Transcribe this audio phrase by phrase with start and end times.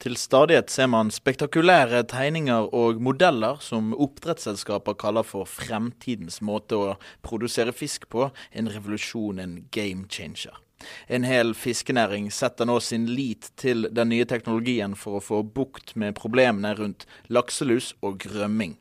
[0.00, 6.94] Til stadighet ser man spektakulære tegninger og modeller som oppdrettsselskaper kaller for fremtidens måte å
[7.20, 8.30] produsere fisk på.
[8.56, 10.56] En revolusjon, en game changer.
[11.04, 15.92] En hel fiskenæring setter nå sin lit til den nye teknologien for å få bukt
[16.00, 18.78] med problemene rundt lakselus og rømming.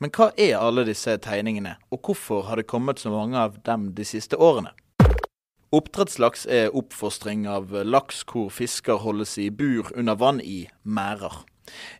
[0.00, 3.90] Men hva er alle disse tegningene, og hvorfor har det kommet så mange av dem
[3.92, 4.72] de siste årene?
[5.74, 11.40] Oppdrettslaks er oppfostring av laks hvor fisker holdes i bur under vann i merder.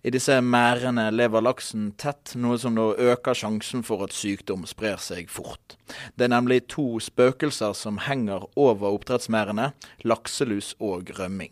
[0.07, 5.03] I disse merdene lever laksen tett, noe som da øker sjansen for at sykdom sprer
[5.03, 5.75] seg fort.
[6.15, 9.73] Det er nemlig to spøkelser som henger over oppdrettsmerdene,
[10.07, 11.51] lakselus og rømming.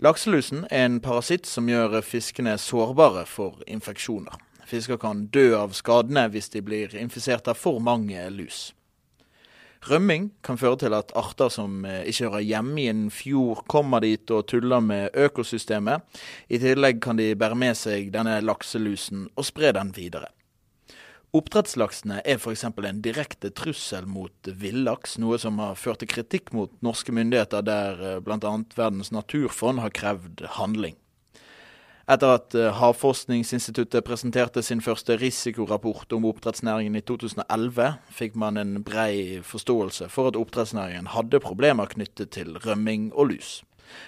[0.00, 4.38] Lakselusen er en parasitt som gjør fiskene sårbare for infeksjoner.
[4.64, 8.70] Fisker kan dø av skadene hvis de blir infisert av for mange lus.
[9.82, 14.04] Rømming kan føre til at arter som eh, ikke hører hjemme i en fjord, kommer
[14.04, 16.06] dit og tuller med økosystemet.
[16.54, 20.30] I tillegg kan de bære med seg denne lakselusen og spre den videre.
[21.34, 22.66] Oppdrettslaksene er f.eks.
[22.68, 28.02] en direkte trussel mot villaks, noe som har ført til kritikk mot norske myndigheter, der
[28.06, 28.56] eh, bl.a.
[28.76, 30.94] Verdens naturfond har krevd handling.
[32.10, 38.80] Etter at eh, Havforskningsinstituttet presenterte sin første risikorapport om oppdrettsnæringen i 2011, fikk man en
[38.86, 43.60] brei forståelse for at oppdrettsnæringen hadde problemer knyttet til rømming og lus.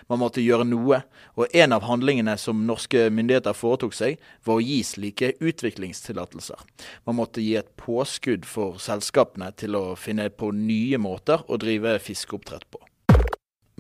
[0.09, 1.03] Man måtte gjøre noe,
[1.37, 6.63] og en av handlingene som norske myndigheter foretok seg, var å gi slike utviklingstillatelser.
[7.05, 11.99] Man måtte gi et påskudd for selskapene til å finne på nye måter å drive
[12.03, 12.81] fiskeoppdrett på.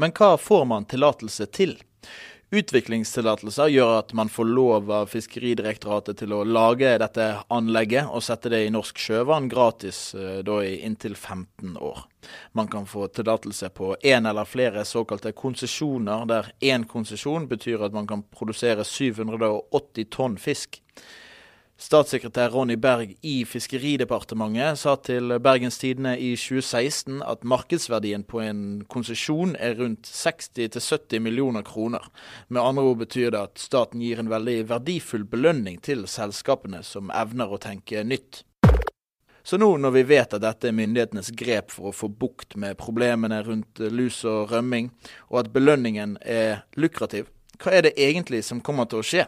[0.01, 1.77] Men hva får man tillatelse til?
[2.55, 8.53] Utviklingstillatelser gjør at man får lov av Fiskeridirektoratet til å lage dette anlegget og sette
[8.53, 12.05] det i norsk sjøvann gratis eh, da i inntil 15 år.
[12.55, 17.97] Man kan få tillatelse på én eller flere såkalte konsesjoner, der én konsesjon betyr at
[17.97, 20.79] man kan produsere 780 tonn fisk.
[21.75, 28.61] Statssekretær Ronny Berg i Fiskeridepartementet sa til Bergens Tidende i 2016 at markedsverdien på en
[28.87, 32.07] konsesjon er rundt 60-70 millioner kroner.
[32.47, 37.11] Med andre ord betyr det at staten gir en veldig verdifull belønning til selskapene som
[37.11, 38.45] evner å tenke nytt.
[39.43, 42.79] Så nå når vi vet at dette er myndighetenes grep for å få bukt med
[42.79, 44.93] problemene rundt lus og rømming,
[45.35, 47.27] og at belønningen er lukrativ,
[47.59, 49.27] hva er det egentlig som kommer til å skje?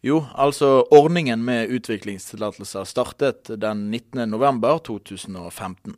[0.00, 5.92] Jo, altså ordningen med utviklingstillatelser startet den 19.11.2015.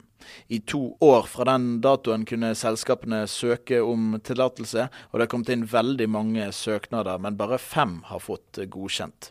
[0.48, 5.52] I to år fra den datoen kunne selskapene søke om tillatelse, og det er kommet
[5.54, 9.30] inn veldig mange søknader, men bare fem har fått godkjent.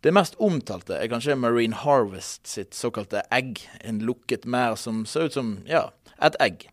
[0.00, 5.28] Det mest omtalte er kanskje Marine Harvest sitt såkalte egg, en lukket merd som ser
[5.28, 5.90] ut som ja,
[6.24, 6.70] et egg.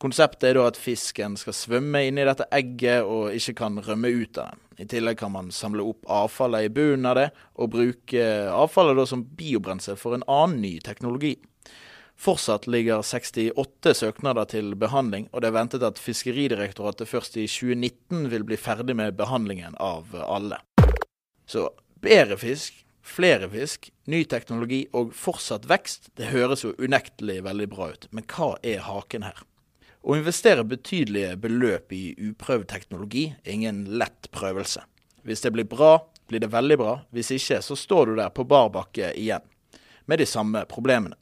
[0.00, 4.40] Konseptet er da at fisken skal svømme inni dette egget og ikke kan rømme ut
[4.40, 4.69] av det.
[4.80, 7.28] I tillegg kan man samle opp avfallet i bunnen av det,
[7.60, 11.34] og bruke avfallet da som biobrensel for en annen ny teknologi.
[12.20, 18.28] Fortsatt ligger 68 søknader til behandling, og det er ventet at Fiskeridirektoratet først i 2019
[18.32, 20.60] vil bli ferdig med behandlingen av alle.
[21.48, 21.68] Så
[22.00, 27.92] bedre fisk, flere fisk, ny teknologi og fortsatt vekst, det høres jo unektelig veldig bra
[27.92, 28.08] ut.
[28.12, 29.44] Men hva er haken her?
[30.00, 34.80] Å investere betydelige beløp i uprøvd teknologi er ingen lett prøvelse.
[35.28, 35.98] Hvis det blir bra,
[36.30, 36.94] blir det veldig bra.
[37.12, 39.44] Hvis ikke, så står du der på bar bakke igjen,
[40.08, 41.18] med de samme problemene.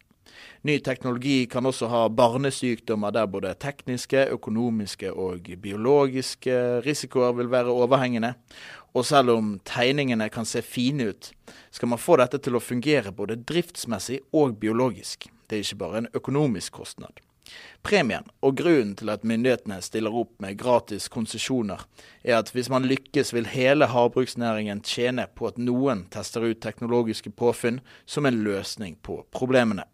[0.62, 6.56] Ny teknologi kan også ha barnesykdommer der både tekniske, økonomiske og biologiske
[6.86, 8.34] risikoer vil være overhengende.
[8.94, 11.32] Og selv om tegningene kan se fine ut,
[11.74, 15.26] skal man få dette til å fungere både driftsmessig og biologisk.
[15.50, 17.22] Det er ikke bare en økonomisk kostnad.
[17.82, 21.84] Premien, og grunnen til at myndighetene stiller opp med gratis konsesjoner,
[22.24, 27.32] er at hvis man lykkes, vil hele havbruksnæringen tjene på at noen tester ut teknologiske
[27.36, 29.86] påfunn som en løsning på problemene.